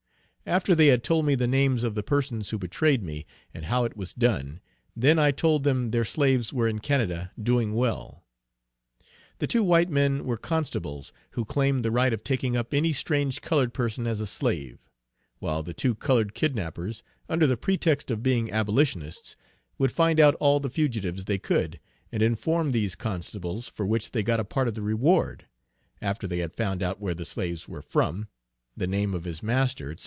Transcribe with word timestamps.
After 0.43 0.73
they 0.75 0.87
had 0.87 1.01
told 1.03 1.25
me 1.25 1.35
the 1.35 1.47
names 1.47 1.81
of 1.83 1.93
the 1.95 2.03
persons 2.03 2.49
who 2.49 2.57
betrayed 2.57 3.01
me, 3.03 3.25
and 3.53 3.65
how 3.65 3.85
it 3.85 3.95
was 3.95 4.13
done, 4.13 4.59
then 4.95 5.17
I 5.19 5.29
told 5.31 5.63
them 5.63 5.91
their 5.91 6.03
slaves 6.03 6.51
were 6.51 6.67
in 6.67 6.79
Canada, 6.79 7.31
doing 7.41 7.73
well. 7.73 8.25
The 9.37 9.45
two 9.47 9.63
white 9.63 9.89
men 9.89 10.25
were 10.25 10.35
Constables, 10.37 11.13
who 11.33 11.45
claimed 11.45 11.85
the 11.85 11.91
right 11.91 12.11
of 12.11 12.23
taking 12.23 12.57
up 12.57 12.73
any 12.73 12.91
strange 12.91 13.39
colored 13.41 13.71
person 13.73 14.05
as 14.07 14.19
a 14.19 14.25
slave; 14.27 14.79
while 15.39 15.61
the 15.63 15.75
two 15.75 15.93
colored 15.95 16.33
kidnappers, 16.33 17.01
under 17.29 17.45
the 17.47 17.55
pretext 17.55 18.09
of 18.11 18.23
being 18.23 18.51
abolitionists, 18.51 19.37
would 19.77 19.91
find 19.91 20.19
out 20.19 20.35
all 20.39 20.59
the 20.59 20.71
fugitives 20.71 21.25
they 21.25 21.37
could, 21.39 21.79
and 22.11 22.21
inform 22.23 22.71
these 22.73 22.95
Constables 22.95 23.69
for 23.69 23.85
which 23.85 24.11
they 24.11 24.23
got 24.23 24.39
a 24.39 24.43
part 24.43 24.67
of 24.67 24.73
the 24.73 24.81
reward, 24.81 25.45
after 26.01 26.27
they 26.27 26.39
had 26.39 26.53
found 26.55 26.81
out 26.83 26.99
where 26.99 27.15
the 27.15 27.25
slaves 27.25 27.69
were 27.69 27.83
from, 27.83 28.27
the 28.75 28.87
name 28.87 29.13
of 29.13 29.23
his 29.23 29.41
master, 29.43 29.95
&c. 29.95 29.99